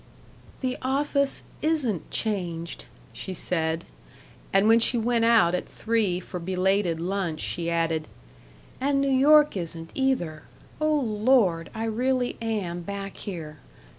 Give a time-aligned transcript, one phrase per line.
[0.61, 3.85] "The office isn't changed," she said;
[4.51, 8.07] and when she went out at three for belated lunch, she added,
[8.79, 10.41] "and New York isn't, either.
[10.79, 11.69] Oh, Lord!
[11.75, 13.59] I really am back here.